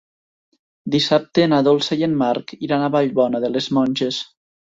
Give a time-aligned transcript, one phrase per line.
[0.95, 4.19] Dissabte na Dolça i en Marc iran a Vallbona de les Monges.